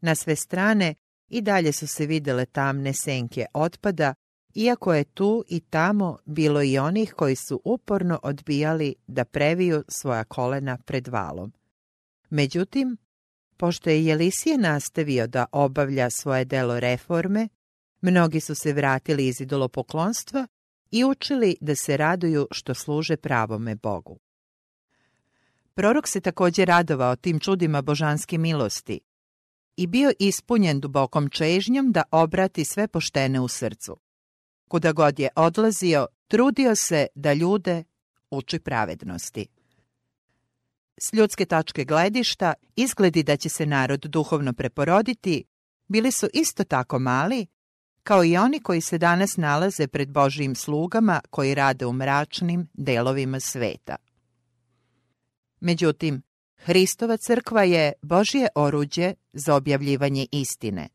Na 0.01 0.15
sve 0.15 0.37
strane 0.37 0.95
i 1.29 1.41
dalje 1.41 1.73
su 1.73 1.87
se 1.87 2.07
videle 2.07 2.47
tamne 2.47 2.93
senke 2.93 3.47
otpada, 3.55 4.15
iako 4.55 4.95
je 4.95 5.05
tu 5.05 5.45
i 5.49 5.61
tamo 5.61 6.19
bilo 6.25 6.63
i 6.63 6.79
onih 6.79 7.13
koji 7.13 7.37
su 7.37 7.61
uporno 7.65 8.21
odbijali 8.23 8.95
da 9.07 9.25
previju 9.25 9.85
svoja 9.89 10.25
kolena 10.25 10.79
pred 10.79 11.09
valom. 11.09 11.53
Međutim, 12.31 12.97
pošto 13.57 13.91
je 13.91 14.07
Jelisije 14.07 14.59
nastavio 14.59 15.27
da 15.27 15.47
obavlja 15.53 16.11
svoje 16.11 16.45
delo 16.45 16.81
reforme, 16.81 17.49
mnogi 18.01 18.41
su 18.41 18.55
se 18.55 18.73
vratili 18.73 19.27
iz 19.27 19.41
idolopoklonstva 19.41 20.47
i 20.91 21.05
učili 21.05 21.57
da 21.61 21.75
se 21.75 21.97
raduju 21.97 22.49
što 22.51 22.75
služe 22.75 23.17
pravome 23.17 23.75
Bogu. 23.75 24.19
Prorok 25.75 26.09
se 26.09 26.21
također 26.21 26.69
radovao 26.69 27.17
tim 27.17 27.41
čudima 27.41 27.83
božanske 27.83 28.39
milosti 28.39 29.01
i 29.77 29.87
bio 29.87 30.13
ispunjen 30.19 30.81
dubokom 30.81 31.31
čežnjom 31.31 31.93
da 31.93 32.03
obrati 32.11 32.65
sve 32.65 32.89
poštene 32.89 33.41
u 33.41 33.49
srcu. 33.49 33.97
Kuda 34.69 34.93
god 34.93 35.19
je 35.19 35.29
odlazio, 35.37 36.07
trudio 36.29 36.75
se 36.77 37.07
da 37.15 37.33
ljude 37.33 37.85
uči 38.31 38.59
pravednosti. 38.59 39.47
S 40.99 41.13
ljudske 41.13 41.45
tačke 41.45 41.85
gledišta, 41.85 42.55
izgledi 42.77 43.23
da 43.23 43.37
će 43.37 43.49
se 43.49 43.67
narod 43.67 44.01
duhovno 44.01 44.53
preporoditi, 44.53 45.45
bili 45.89 46.13
su 46.13 46.29
isto 46.35 46.65
tako 46.65 46.99
mali, 46.99 47.47
kao 48.07 48.25
i 48.25 48.37
oni 48.37 48.61
koji 48.61 48.81
se 48.81 48.99
danas 48.99 49.37
nalaze 49.37 49.87
pred 49.87 50.11
Božijim 50.11 50.55
slugama 50.55 51.21
koji 51.31 51.55
rade 51.55 51.87
u 51.87 51.93
mračnim 51.93 52.69
delovima 52.75 53.41
sveta. 53.41 53.97
Međutim, 55.61 56.23
Hristova 56.57 57.17
crkva 57.17 57.63
je 57.63 57.93
Božje 58.03 58.49
oruđe 58.55 59.15
za 59.33 59.55
objavljivanje 59.55 60.27
istine. 60.33 60.89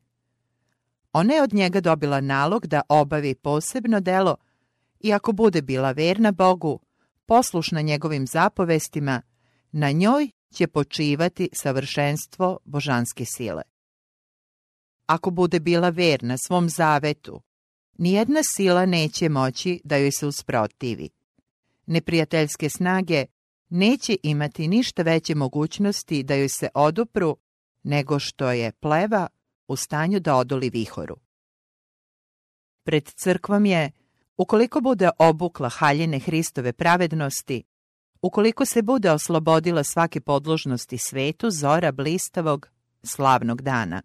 Ona 1.13 1.33
je 1.33 1.43
od 1.43 1.53
njega 1.53 1.81
dobila 1.81 2.21
nalog 2.21 2.67
da 2.67 2.81
obavi 2.89 3.35
posebno 3.35 3.99
delo 3.99 4.35
i 4.99 5.13
ako 5.13 5.31
bude 5.31 5.61
bila 5.61 5.91
verna 5.91 6.31
Bogu, 6.31 6.79
poslušna 7.25 7.81
njegovim 7.81 8.27
zapovestima, 8.27 9.21
na 9.71 9.91
njoj 9.91 10.29
će 10.53 10.67
počivati 10.67 11.49
savršenstvo 11.53 12.59
božanske 12.65 13.25
sile. 13.25 13.70
Ako 15.05 15.29
bude 15.29 15.59
bila 15.59 15.89
verna 15.89 16.37
svom 16.37 16.69
zavetu, 16.69 17.41
nijedna 17.97 18.39
sila 18.43 18.85
neće 18.85 19.29
moći 19.29 19.81
da 19.83 19.97
joj 19.97 20.11
se 20.11 20.27
usprotivi. 20.27 21.09
Neprijateljske 21.85 22.69
snage 22.69 23.25
neće 23.69 24.17
imati 24.23 24.67
ništa 24.67 25.01
veće 25.03 25.35
mogućnosti 25.35 26.23
da 26.23 26.35
joj 26.35 26.49
se 26.49 26.69
odupru 26.73 27.37
nego 27.83 28.19
što 28.19 28.51
je 28.51 28.71
pleva 28.71 29.27
u 29.67 29.75
stanju 29.75 30.19
da 30.19 30.35
odoli 30.35 30.69
vihoru. 30.69 31.17
Pred 32.83 33.09
crkvom 33.09 33.65
je, 33.65 33.91
ukoliko 34.37 34.81
bude 34.81 35.09
obukla 35.19 35.69
haljine 35.69 36.19
Hristove 36.19 36.73
pravednosti, 36.73 37.63
ukoliko 38.21 38.65
se 38.65 38.81
bude 38.81 39.11
oslobodila 39.11 39.83
svake 39.83 40.21
podložnosti 40.21 40.97
svetu, 40.97 41.49
zora 41.49 41.91
blistavog, 41.91 42.69
slavnog 43.03 43.61
dana. 43.61 44.01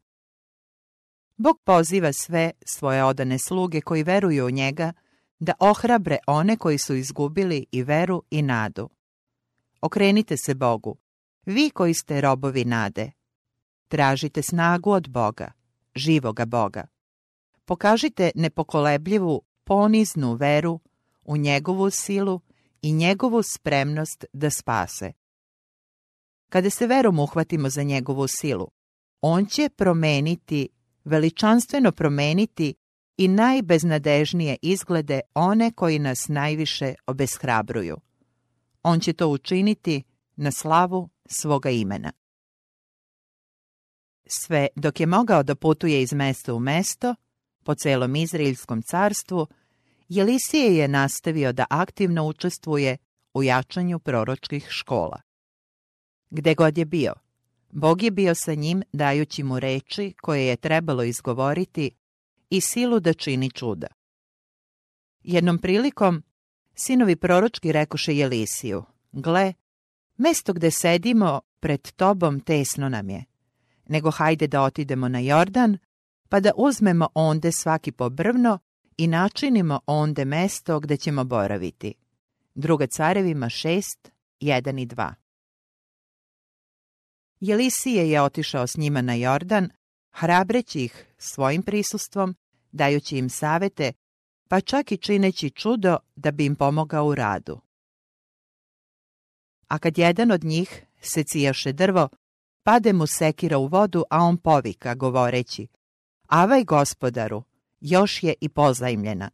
Bog 1.37 1.61
poziva 1.65 2.13
sve 2.13 2.51
svoje 2.67 3.05
odane 3.05 3.39
sluge 3.39 3.81
koji 3.81 4.03
veruju 4.03 4.47
u 4.47 4.51
njega 4.51 4.93
da 5.39 5.53
ohrabre 5.59 6.19
one 6.27 6.57
koji 6.57 6.79
su 6.79 6.95
izgubili 6.95 7.67
i 7.73 7.83
veru 7.83 8.23
i 8.31 8.43
nadu. 8.43 8.91
Okrenite 9.81 10.37
se 10.37 10.55
Bogu, 10.55 10.97
vi 11.47 11.71
koji 11.71 11.95
ste 11.95 12.21
robovi 12.21 12.65
nade. 12.65 13.11
Tražite 13.89 14.43
snagu 14.43 14.91
od 14.91 15.09
Boga, 15.09 15.53
živoga 15.95 16.45
Boga. 16.45 16.87
Pokažite 17.65 18.31
nepokolebljivu, 18.35 19.43
poniznu 19.65 20.35
veru 20.35 20.81
u 21.25 21.37
njegovu 21.37 21.91
silu 21.91 22.41
i 22.83 22.93
njegovu 22.93 23.43
spremnost 23.43 24.25
da 24.33 24.51
spase. 24.51 25.13
Kada 26.49 26.71
se 26.71 26.87
verom 26.87 27.19
uhvatimo 27.19 27.71
za 27.71 27.83
njegovu 27.83 28.27
silu, 28.29 28.69
on 29.21 29.47
će 29.47 29.69
promeniti, 29.69 30.69
veličanstveno 31.07 31.93
promeniti 31.93 32.75
i 33.17 33.29
najbeznadežnije 33.29 34.57
izglede 34.63 35.21
one 35.35 35.73
koji 35.73 35.99
nas 35.99 36.29
najviše 36.29 36.95
obeshrabruju. 37.07 37.97
On 38.83 39.01
će 39.01 39.13
to 39.13 39.29
učiniti 39.29 40.03
na 40.37 40.53
slavu 40.53 41.09
svoga 41.27 41.71
imena. 41.71 42.13
Sve 44.27 44.69
dok 44.77 45.01
je 45.01 45.07
mogao 45.07 45.43
da 45.43 45.55
putuje 45.55 46.03
iz 46.03 46.13
mesta 46.13 46.55
u 46.55 46.61
mesto, 46.61 47.15
po 47.65 47.75
celom 47.75 48.17
Izraelskom 48.17 48.83
carstvu, 48.83 49.47
Jelisije 50.09 50.77
je 50.77 50.89
nastavio 50.89 51.53
da 51.53 51.67
aktivno 51.71 52.27
učestvuje 52.27 52.97
u 53.35 53.43
jačanju 53.43 53.99
proročkih 53.99 54.67
škola. 54.71 55.21
Gde 56.31 56.55
god 56.55 56.79
je 56.79 56.85
bio, 56.85 57.13
Bog 57.77 58.03
je 58.03 58.11
bio 58.11 58.35
sa 58.35 58.55
njim 58.55 58.83
dajući 58.93 59.43
mu 59.43 59.61
reči 59.61 60.15
koje 60.23 60.47
je 60.47 60.57
trebalo 60.57 61.03
izgovoriti 61.03 61.91
i 62.51 62.61
silu 62.61 63.01
da 63.01 63.13
čini 63.13 63.51
čuda. 63.51 63.87
Jednom 65.23 65.59
prilikom, 65.59 66.23
sinovi 66.75 67.17
proročki 67.17 67.73
rekoše 67.73 68.17
Jelisiju, 68.17 68.85
gle, 69.13 69.53
mesto 70.17 70.53
gde 70.53 70.71
sedimo 70.71 71.41
pred 71.61 71.93
tobom 71.93 72.41
tesno 72.41 72.89
nam 72.89 73.11
je, 73.11 73.25
nego 73.89 74.11
hajde 74.11 74.47
da 74.47 74.63
otidemo 74.63 75.09
na 75.09 75.19
Jordan, 75.19 75.79
pa 76.29 76.41
da 76.41 76.51
uzmemo 76.57 77.09
onde 77.15 77.53
svaki 77.53 77.93
po 77.93 78.11
brvno 78.11 78.59
i 78.97 79.07
načinimo 79.07 79.81
onde 79.87 80.25
mesto 80.25 80.81
gde 80.81 80.97
ćemo 80.97 81.25
boraviti. 81.25 81.95
Druga 82.55 82.87
carevima 82.87 83.49
šest, 83.49 84.11
jedan 84.41 84.79
i 84.79 84.87
dva. 84.87 85.15
Jelisije 87.41 88.11
je 88.11 88.23
otišao 88.23 88.67
s 88.67 88.77
njima 88.77 89.03
na 89.03 89.15
Jordan, 89.15 89.69
hrabreći 90.13 90.81
ih 90.81 91.07
svojim 91.19 91.63
prisustvom, 91.63 92.37
dajući 92.73 93.19
im 93.19 93.31
savete, 93.31 93.93
pa 94.49 94.61
čak 94.61 94.93
i 94.93 94.97
čineći 94.97 95.51
čudo 95.51 95.97
da 96.17 96.31
bi 96.31 96.45
im 96.45 96.57
pomogao 96.57 97.07
u 97.07 97.15
radu. 97.15 97.61
A 99.69 99.79
kad 99.79 99.99
jedan 99.99 100.31
od 100.31 100.45
njih 100.45 100.85
se 101.01 101.25
cijaše 101.25 101.73
drvo, 101.73 102.09
pade 102.63 102.93
mu 102.93 103.07
sekira 103.07 103.59
u 103.59 103.67
vodu, 103.67 104.05
a 104.11 104.23
on 104.23 104.37
povika, 104.37 104.95
govoreći, 104.95 105.67
Avaj 106.27 106.65
gospodaru, 106.65 107.43
još 107.81 108.23
je 108.23 108.35
i 108.41 108.49
pozajmljena. 108.49 109.31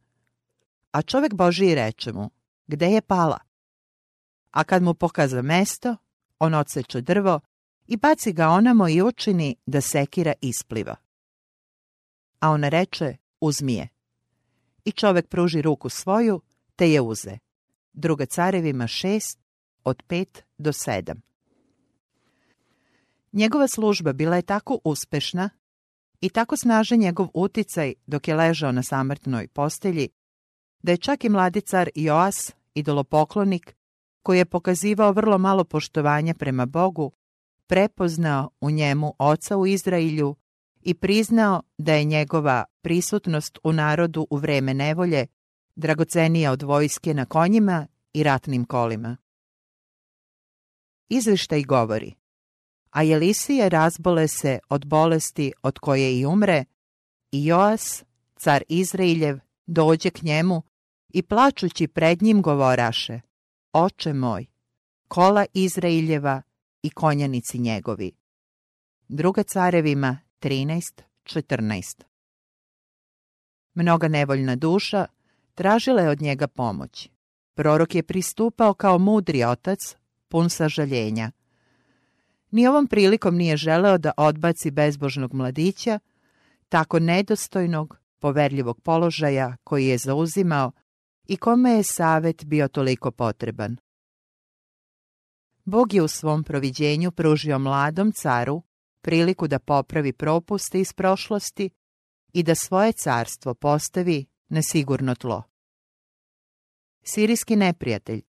A 0.93 1.03
čovjek 1.03 1.35
Božiji 1.35 1.75
reče 1.75 2.13
mu, 2.13 2.31
gde 2.67 2.87
je 2.87 3.03
pala? 3.03 3.39
A 4.51 4.65
kad 4.65 4.83
mu 4.83 4.95
pokaza 4.95 5.43
mesto, 5.43 5.97
on 6.39 6.55
odseče 6.55 7.01
drvo 7.01 7.41
i 7.93 7.97
baci 7.97 8.33
ga 8.33 8.49
onamo 8.49 8.89
i 8.89 9.03
učini 9.03 9.57
da 9.67 9.81
sekira 9.81 10.33
ispliva. 10.41 10.97
a 12.41 12.51
ona 12.51 12.69
reče, 12.69 13.17
uzmi 13.41 13.75
je. 13.75 13.89
I 14.85 14.93
čovek 14.93 15.29
pruži 15.29 15.63
ruku 15.63 15.89
svoju, 15.89 16.41
te 16.77 16.91
je 16.91 17.01
uze. 17.01 17.39
Druga 17.93 18.27
carevima 18.27 18.87
šest, 18.87 19.39
od 19.85 20.03
pet 20.07 20.45
do 20.59 20.73
sedam. 20.73 21.23
Njegova 23.33 23.69
služba 23.69 24.13
bila 24.13 24.37
je 24.37 24.43
tako 24.43 24.79
uspešna 24.85 25.51
i 26.21 26.29
tako 26.29 26.57
snažan 26.57 26.99
njegov 26.99 27.29
uticaj 27.35 27.95
dok 28.07 28.29
je 28.29 28.35
ležao 28.35 28.73
na 28.73 28.83
samrtnoj 28.83 29.49
postelji, 29.49 30.09
da 30.83 30.93
je 30.93 30.97
čak 30.97 31.25
i 31.25 31.29
mladi 31.29 31.61
car 31.61 31.91
Joas, 31.95 32.53
idolopoklonik, 32.75 33.77
koji 34.23 34.39
je 34.39 34.45
pokazivao 34.45 35.13
vrlo 35.13 35.39
malo 35.39 35.65
poštovanja 35.65 36.35
prema 36.35 36.67
Bogu, 36.67 37.13
prepoznao 37.67 38.51
u 38.61 38.71
njemu 38.71 39.15
oca 39.19 39.57
u 39.57 39.67
Izrailju 39.67 40.37
i 40.81 40.95
priznao 40.95 41.63
da 41.79 41.95
je 41.95 42.05
njegova 42.05 42.65
prisutnost 42.83 43.59
u 43.65 43.73
narodu 43.73 44.27
u 44.31 44.37
vreme 44.37 44.75
nevolje 44.75 45.27
dragocenija 45.77 46.53
od 46.53 46.63
vojske 46.63 47.15
na 47.15 47.25
konjima 47.25 47.87
i 48.13 48.23
ratnim 48.23 48.65
kolima. 48.65 49.17
Izveštaj 51.09 51.63
govori 51.63 52.15
a 52.93 53.03
Jelisije 53.03 53.69
razbole 53.69 54.29
se 54.29 54.59
od 54.69 54.87
bolesti 54.87 55.53
od 55.63 55.79
koje 55.79 56.21
i 56.21 56.27
umre, 56.27 56.65
i 57.33 57.47
Joas, 57.47 58.05
car 58.37 58.63
Izrailjev, 58.69 59.39
dođe 59.67 60.11
k 60.11 60.23
njemu 60.23 60.63
i 61.09 61.23
plačući 61.23 61.89
pred 61.89 62.23
njim 62.23 62.43
govoraše, 62.43 63.21
Oče 63.73 64.13
moj, 64.13 64.47
kola 65.09 65.47
Izrailjeva 65.55 66.43
i 66.83 66.91
konjanici 66.91 67.59
njegovi. 67.59 68.13
Druga 69.09 69.43
carevima 69.43 70.19
13.14 70.41 72.03
Mnoga 73.75 74.09
nevoljna 74.09 74.57
duša 74.57 75.07
tražila 75.55 76.03
je 76.03 76.09
od 76.09 76.23
njega 76.23 76.47
pomoć. 76.47 77.09
Prorok 77.55 77.95
je 77.95 78.03
pristupao 78.03 78.75
kao 78.75 78.99
mudri 78.99 79.45
otac, 79.45 79.97
pun 80.29 80.51
sažaljenja, 80.51 81.31
Ni 82.53 82.67
ovom 82.67 82.87
prilikom 82.87 83.37
nije 83.37 83.57
želeo 83.57 83.99
da 83.99 84.13
odbaci 84.17 84.71
bezbožnog 84.71 85.35
mladića, 85.35 85.99
tako 86.69 86.99
nedostojnog, 86.99 87.99
poverljivog 88.19 88.81
položaja 88.81 89.57
koji 89.65 89.87
je 89.87 89.99
zauzimao 89.99 90.73
i 91.27 91.37
kome 91.37 91.71
je 91.71 91.83
savet 91.83 92.45
bio 92.45 92.69
toliko 92.69 93.11
potreban. 93.11 93.77
Bog 95.65 95.95
je 95.95 96.03
u 96.03 96.09
svom 96.09 96.45
proviđenju 96.45 97.11
pružio 97.11 97.59
mladom 97.59 98.13
caru 98.13 98.63
priliku 99.01 99.49
da 99.49 99.59
popravi 99.59 100.13
propuste 100.13 100.81
iz 100.81 100.93
prošlosti 100.93 101.71
i 102.33 102.43
da 102.43 102.55
svoje 102.55 102.93
carstvo 102.93 103.55
postavi 103.55 104.27
na 104.49 104.63
sigurno 104.63 105.15
tlo. 105.15 105.43
Sirijski 107.03 107.57
neprijatelj 107.57 108.23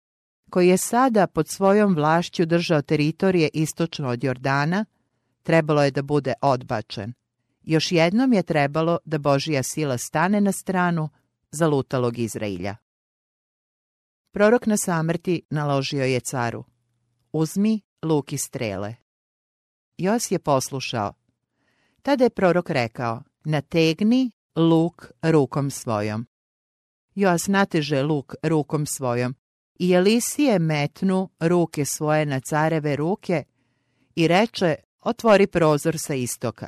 koji 0.50 0.68
je 0.68 0.78
sada 0.78 1.28
pod 1.28 1.50
svojom 1.50 1.96
vlašću 1.96 2.46
držao 2.46 2.82
teritorije 2.82 3.50
istočno 3.54 4.10
od 4.10 4.24
Jordana, 4.24 4.86
trebalo 5.44 5.84
je 5.84 5.92
da 5.92 6.02
bude 6.02 6.34
odbačen. 6.42 7.14
Još 7.64 7.92
jednom 7.92 8.34
je 8.34 8.44
trebalo 8.44 8.98
da 9.06 9.18
Božija 9.18 9.64
sila 9.64 9.98
stane 9.98 10.42
na 10.42 10.52
stranu 10.52 11.10
zalutalog 11.52 12.20
Izrailja. 12.20 12.76
Prorok 14.32 14.66
na 14.66 14.78
samrti 14.78 15.42
naložio 15.50 16.04
je 16.04 16.20
caru. 16.20 16.64
Uzmi 17.34 17.82
luk 18.02 18.34
i 18.34 18.38
strele. 18.38 18.96
Jos 19.98 20.32
je 20.32 20.40
poslušao. 20.40 21.14
Tada 22.02 22.24
je 22.24 22.30
prorok 22.30 22.70
rekao, 22.70 23.24
nategni 23.44 24.32
luk 24.56 25.12
rukom 25.22 25.72
svojom. 25.72 26.26
Jos 27.16 27.48
nateže 27.48 28.04
luk 28.04 28.34
rukom 28.44 28.86
svojom 28.86 29.36
i 29.80 29.94
Elisije 29.94 30.60
metnu 30.60 31.30
ruke 31.40 31.86
svoje 31.86 32.26
na 32.26 32.40
careve 32.40 32.96
ruke 32.96 33.44
i 34.16 34.28
reče, 34.28 34.76
otvori 35.02 35.48
prozor 35.48 35.96
sa 36.00 36.14
istoka, 36.14 36.68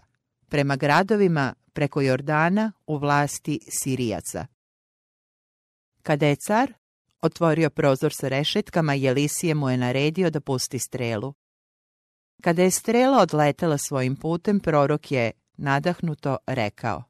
prema 0.49 0.76
gradovima 0.76 1.54
preko 1.73 2.02
Jordana 2.02 2.71
u 2.88 2.97
vlasti 2.97 3.60
Sirijaca. 3.69 4.45
Kada 6.04 6.28
je 6.28 6.36
car 6.36 6.73
otvorio 7.23 7.69
prozor 7.69 8.13
sa 8.13 8.27
rešetkama, 8.27 8.93
Jelisije 8.93 9.55
mu 9.55 9.69
je 9.69 9.77
naredio 9.77 10.29
da 10.29 10.41
pusti 10.41 10.79
strelu. 10.79 11.33
Kada 12.41 12.62
je 12.63 12.71
strela 12.71 13.21
odletela 13.21 13.77
svojim 13.77 14.15
putem, 14.15 14.59
prorok 14.59 15.12
je 15.12 15.31
nadahnuto 15.57 16.38
rekao. 16.47 17.03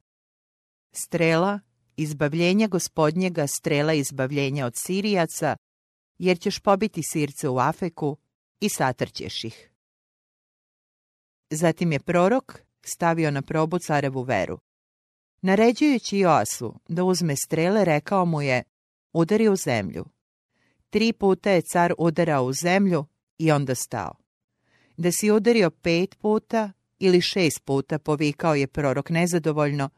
Strela, 0.92 1.60
izbavljenja 1.98 2.68
gospodnjega, 2.68 3.48
strela 3.48 3.94
izbavljenja 3.94 4.66
od 4.66 4.74
Sirijaca, 4.76 5.56
jer 6.18 6.40
ćeš 6.40 6.60
pobiti 6.60 7.02
sirce 7.04 7.50
u 7.50 7.60
Afeku 7.60 8.18
i 8.60 8.70
satrćeš 8.70 9.44
ih. 9.44 9.70
Zatim 11.50 11.92
je 11.92 12.00
prorok 12.00 12.60
stavio 12.86 13.32
na 13.32 13.42
probu 13.42 13.80
carevu 13.80 14.22
veru. 14.22 14.60
Naređujući 15.42 16.18
Joasu 16.18 16.74
da 16.88 17.04
uzme 17.04 17.36
strele, 17.36 17.86
rekao 17.86 18.26
mu 18.26 18.42
je, 18.42 18.64
udari 19.14 19.50
u 19.50 19.56
zemlju. 19.56 20.06
Tri 20.90 21.14
puta 21.14 21.52
je 21.52 21.62
car 21.62 21.94
udarao 21.98 22.46
u 22.46 22.54
zemlju 22.54 23.06
i 23.38 23.52
onda 23.52 23.76
stao. 23.76 24.16
Da 24.98 25.12
si 25.12 25.32
udario 25.32 25.70
pet 25.70 26.16
puta 26.20 26.72
ili 27.00 27.22
šest 27.22 27.66
puta, 27.66 28.00
povikao 28.00 28.56
je 28.56 28.68
prorok 28.68 29.10
nezadovoljno, 29.10 29.90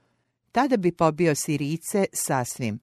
tada 0.51 0.77
bi 0.77 0.91
pobio 0.91 1.35
Sirice 1.35 2.05
sasvim, 2.13 2.79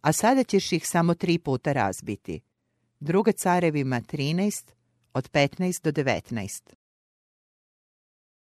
a 0.00 0.12
sada 0.12 0.44
ćeš 0.44 0.72
ih 0.72 0.82
samo 0.86 1.14
tri 1.14 1.38
puta 1.38 1.72
razbiti 1.72 2.40
druga 3.00 3.32
carevima 3.32 4.00
13, 4.00 4.70
od 5.14 5.30
15 5.30 5.82
do 5.82 6.02
19. 6.02 6.74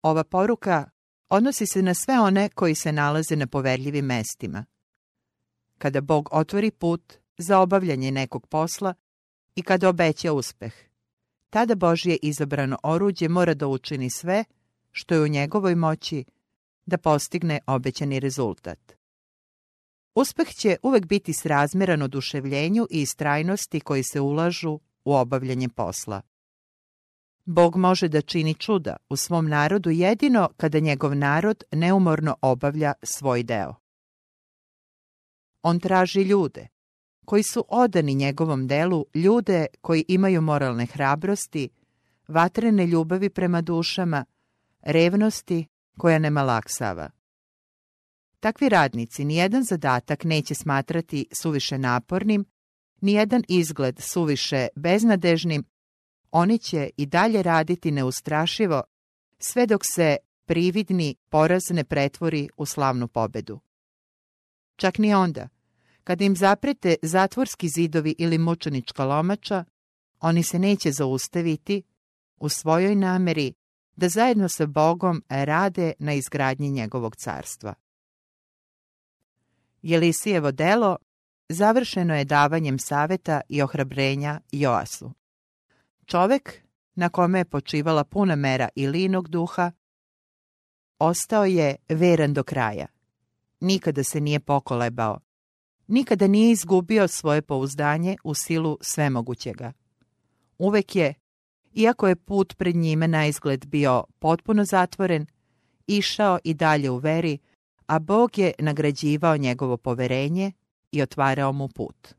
Ova 0.03 0.25
poruka 0.25 0.91
odnosi 1.29 1.67
se 1.67 1.83
na 1.83 1.95
sve 1.95 2.21
one 2.21 2.49
koji 2.49 2.75
se 2.75 2.93
nalaze 2.93 3.37
na 3.37 3.47
poverljivim 3.47 4.05
mestima. 4.05 4.65
Kada 5.79 6.01
Bog 6.01 6.29
otvori 6.33 6.71
put 6.71 7.15
za 7.39 7.61
obavljanje 7.61 8.11
nekog 8.11 8.47
posla 8.47 8.95
i 9.55 9.63
kada 9.63 9.89
obeća 9.89 10.33
uspeh, 10.33 10.73
tada 11.51 11.75
Božje 11.75 12.17
izabrano 12.23 12.79
oruđe 12.83 13.29
mora 13.29 13.55
da 13.55 13.67
učini 13.67 14.11
sve 14.11 14.45
što 14.91 15.15
je 15.15 15.21
u 15.21 15.29
njegovoj 15.29 15.75
moći 15.75 16.25
da 16.87 16.99
postigne 16.99 17.61
obećani 17.67 18.21
rezultat. 18.21 18.93
Uspeh 20.15 20.49
će 20.49 20.77
uvek 20.83 21.07
biti 21.07 21.33
srazmeran 21.33 22.03
oduševljenju 22.03 22.87
i 22.91 23.03
istrajnosti 23.03 23.81
koji 23.81 24.03
se 24.03 24.21
ulažu 24.21 24.81
u 25.05 25.15
obavljanje 25.15 25.69
posla. 25.69 26.23
Bog 27.45 27.77
može 27.77 28.09
da 28.09 28.21
čini 28.21 28.55
čuda 28.55 28.97
u 29.09 29.17
svom 29.17 29.49
narodu 29.49 29.91
jedino 29.91 30.49
kada 30.57 30.79
njegov 30.79 31.17
narod 31.17 31.65
neumorno 31.73 32.37
obavlja 32.43 32.93
svoj 33.03 33.43
deo. 33.43 33.75
On 35.63 35.81
traži 35.81 36.23
ljude 36.23 36.69
koji 37.29 37.43
su 37.43 37.65
odani 37.69 38.15
njegovom 38.15 38.67
delu, 38.67 39.07
ljude 39.15 39.67
koji 39.81 40.05
imaju 40.09 40.41
moralne 40.43 40.87
hrabrosti, 40.87 41.69
vatrene 42.29 42.87
ljubavi 42.87 43.31
prema 43.31 43.61
dušama, 43.61 44.25
revnosti 44.81 45.67
koja 45.99 46.19
ne 46.19 46.31
malaksava. 46.31 47.11
Takvi 48.41 48.69
radnici 48.69 49.25
nijedan 49.25 49.65
zadatak 49.65 50.25
neće 50.25 50.55
smatrati 50.55 51.27
suviše 51.43 51.79
napornim, 51.79 52.45
nijedan 53.01 53.43
izgled 53.49 53.99
suviše 54.01 54.69
beznadežnim, 54.77 55.65
oni 56.31 56.59
će 56.59 56.91
i 56.97 57.07
dalje 57.07 57.43
raditi 57.43 57.91
neustrašivo, 57.91 58.83
sve 59.39 59.67
dok 59.67 59.83
se 59.85 60.17
prividni 60.45 61.15
poraz 61.29 61.63
ne 61.71 61.85
pretvori 61.85 62.49
u 62.57 62.67
slavnu 62.67 63.09
pobedu. 63.09 63.61
Čak 64.77 64.99
ni 64.99 65.15
onda, 65.15 65.49
kada 66.09 66.25
im 66.25 66.37
zaprete 66.37 66.97
zatvorski 67.03 67.69
zidovi 67.69 68.15
ili 68.19 68.39
mučenička 68.39 69.05
lomača, 69.05 69.65
oni 70.21 70.43
se 70.43 70.59
neće 70.59 70.93
zaustaviti 70.93 71.83
u 72.37 72.49
svojoj 72.49 72.95
nameri 72.95 73.53
da 73.97 74.09
zajedno 74.09 74.49
sa 74.49 74.67
Bogom 74.67 75.23
rade 75.29 75.93
na 75.99 76.13
izgradnji 76.13 76.71
njegovog 76.71 77.17
carstva. 77.17 77.75
Jelisijevo 79.83 80.53
delo 80.53 80.97
završeno 81.49 82.17
je 82.17 82.25
davanjem 82.25 82.79
saveta 82.79 83.41
i 83.49 83.63
ohrabrenja 83.63 84.41
Joasu. 84.53 85.13
Čovek 86.07 86.63
na 86.95 87.09
kome 87.09 87.39
je 87.39 87.45
počivala 87.45 88.05
puna 88.05 88.37
mera 88.37 88.69
i 88.75 88.87
linog 88.87 89.29
duha, 89.29 89.73
ostao 90.99 91.45
je 91.45 91.77
veran 91.89 92.35
do 92.35 92.43
kraja. 92.43 92.87
Nikada 93.61 94.05
se 94.05 94.21
nije 94.21 94.41
pokolebao. 94.41 95.28
Nikada 95.89 96.27
nije 96.27 96.51
izgubio 96.51 97.09
svoje 97.09 97.43
pouzdanje 97.43 98.17
u 98.25 98.35
silu 98.35 98.79
svemogućega. 98.81 99.73
Uvek 100.59 100.97
je, 100.97 101.15
iako 101.75 102.09
je 102.09 102.17
put 102.17 102.57
pred 102.57 102.77
njime 102.77 103.09
na 103.09 103.27
izgled 103.27 103.67
bio 103.67 104.05
potpuno 104.19 104.65
zatvoren, 104.65 105.27
išao 105.87 106.39
i 106.45 106.55
dalje 106.55 106.91
u 106.91 106.97
veri, 106.97 107.39
a 107.87 107.99
Bog 107.99 108.39
je 108.39 108.53
nagrađivao 108.59 109.37
njegovo 109.37 109.77
poverenje 109.77 110.53
i 110.93 111.03
otvarao 111.03 111.53
mu 111.53 111.69
put. 111.69 112.15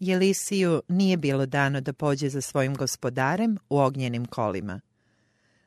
Jelisiju 0.00 0.82
nije 0.88 1.16
bilo 1.16 1.46
dano 1.46 1.80
da 1.80 1.92
pođe 1.92 2.28
za 2.28 2.40
svojim 2.40 2.74
gospodarem 2.74 3.58
u 3.68 3.78
ognjenim 3.78 4.24
kolima. 4.24 4.80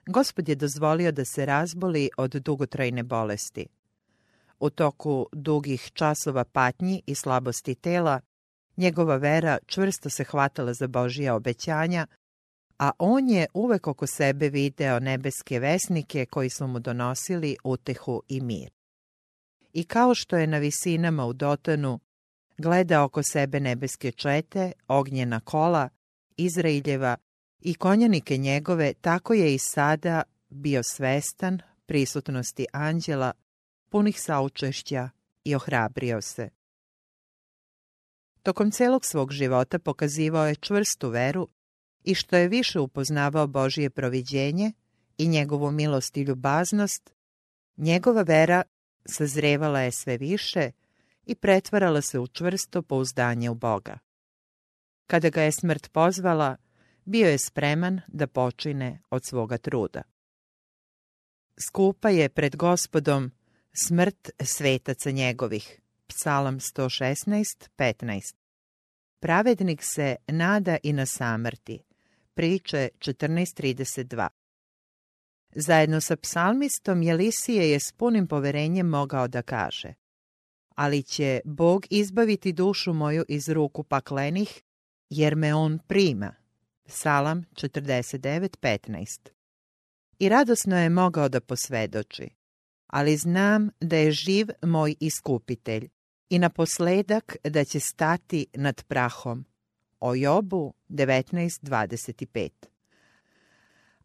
Gospod 0.05 0.49
je 0.49 0.55
dozvolio 0.55 1.11
da 1.11 1.25
se 1.25 1.45
razboli 1.45 2.09
od 2.17 2.31
dugotrajne 2.31 3.03
bolesti. 3.03 3.67
U 4.61 4.69
toku 4.69 5.27
dugih 5.31 5.91
časova 5.93 6.43
patnji 6.43 7.01
i 7.05 7.15
slabosti 7.15 7.75
tela, 7.75 8.19
njegova 8.77 9.15
vera 9.15 9.57
čvrsto 9.65 10.09
se 10.09 10.23
hvatala 10.23 10.73
za 10.73 10.87
Božija 10.87 11.35
obećanja, 11.35 12.07
a 12.79 12.91
on 12.99 13.29
je 13.29 13.47
uvek 13.53 13.87
oko 13.87 14.07
sebe 14.07 14.49
video 14.49 14.99
nebeske 14.99 15.59
vesnike 15.59 16.25
koji 16.25 16.49
su 16.49 16.67
mu 16.67 16.79
donosili 16.79 17.57
utehu 17.63 18.21
i 18.27 18.41
mir. 18.41 18.71
I 19.73 19.83
kao 19.83 20.15
što 20.15 20.37
je 20.37 20.47
na 20.47 20.57
visinama 20.57 21.25
u 21.25 21.33
Dotanu 21.33 21.99
gleda 22.57 23.03
oko 23.03 23.23
sebe 23.23 23.59
nebeske 23.59 24.11
čete, 24.11 24.71
ognjena 24.87 25.39
kola, 25.39 25.89
Izraeljeva 26.37 27.17
i 27.61 27.73
konjanike 27.73 28.37
njegove, 28.37 28.93
tako 28.93 29.33
je 29.33 29.55
i 29.55 29.57
sada 29.57 30.23
bio 30.49 30.83
svestan 30.83 31.59
prisutnosti 31.85 32.65
anđela, 32.73 33.31
punih 33.91 34.21
saučešća 34.21 35.09
i 35.43 35.55
ohrabrio 35.55 36.21
se. 36.21 36.49
Tokom 38.43 38.71
celog 38.71 39.05
svog 39.05 39.31
života 39.31 39.79
pokazivao 39.79 40.47
je 40.47 40.55
čvrstu 40.55 41.09
veru 41.09 41.47
i 42.03 42.15
što 42.15 42.37
je 42.37 42.47
više 42.47 42.79
upoznavao 42.79 43.47
Božije 43.47 43.89
proviđenje 43.89 44.71
i 45.17 45.27
njegovu 45.27 45.71
milost 45.71 46.17
i 46.17 46.21
ljubaznost, 46.21 47.13
njegova 47.77 48.21
vera 48.21 48.63
sazrevala 49.05 49.79
je 49.79 49.91
sve 49.91 50.17
više 50.17 50.71
i 51.25 51.35
pretvarala 51.35 52.01
se 52.01 52.19
u 52.19 52.27
čvrsto 52.27 52.81
pouzdanje 52.81 53.49
u 53.49 53.55
Boga. 53.55 53.99
Kada 55.07 55.29
ga 55.29 55.41
je 55.41 55.51
smrt 55.51 55.91
pozvala, 55.91 56.57
bio 57.05 57.29
je 57.29 57.37
spreman 57.37 58.01
da 58.07 58.27
počine 58.27 59.01
od 59.09 59.25
svoga 59.25 59.57
truda. 59.57 60.01
Skupa 61.67 62.09
je 62.09 62.29
pred 62.29 62.55
gospodom 62.55 63.31
smrt 63.73 64.29
svetaca 64.39 65.11
njegovih. 65.11 65.81
Psalam 66.07 66.59
116, 66.59 67.69
15. 67.77 68.35
Pravednik 69.19 69.83
se 69.83 70.15
nada 70.27 70.77
i 70.83 70.93
na 70.93 71.05
samrti. 71.05 71.79
Priče 72.33 72.89
14.32. 72.99 74.27
Zajedno 75.55 76.01
sa 76.01 76.15
psalmistom 76.15 77.03
Jelisije 77.03 77.71
je 77.71 77.79
s 77.79 77.91
punim 77.91 78.27
poverenjem 78.27 78.87
mogao 78.87 79.27
da 79.27 79.41
kaže 79.41 79.93
Ali 80.75 81.03
će 81.03 81.41
Bog 81.45 81.85
izbaviti 81.89 82.53
dušu 82.53 82.93
moju 82.93 83.25
iz 83.27 83.49
ruku 83.49 83.83
paklenih, 83.83 84.61
jer 85.09 85.35
me 85.35 85.53
On 85.53 85.79
prima. 85.87 86.35
Salam 86.85 87.43
49.15 87.53 89.29
I 90.19 90.29
radosno 90.29 90.79
je 90.79 90.89
mogao 90.89 91.29
da 91.29 91.41
posvedoči. 91.41 92.40
Ali 92.91 93.17
znam 93.17 93.69
da 93.79 93.97
je 93.97 94.11
živ 94.11 94.47
moj 94.61 94.95
iskupitelj 94.99 95.89
i 96.29 96.39
na 96.39 96.49
posledak 96.49 97.35
da 97.43 97.63
će 97.63 97.79
stati 97.79 98.45
nad 98.53 98.83
prahom. 98.83 99.45
O 99.99 100.15
Jobu 100.15 100.73
19.25 100.89 102.49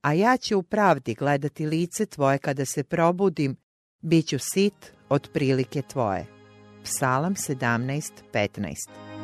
A 0.01 0.13
ja 0.13 0.37
ću 0.37 0.59
u 0.59 0.63
pravdi 0.63 1.15
gledati 1.15 1.67
lice 1.67 2.07
tvoje 2.07 2.39
kada 2.39 2.65
se 2.65 2.85
probudim, 2.85 3.57
bit 4.01 4.29
ću 4.29 4.39
sit 4.39 4.93
od 5.09 5.29
prilike 5.33 5.83
tvoje. 5.83 6.27
Psalam 6.85 7.35
17.15 7.35 9.16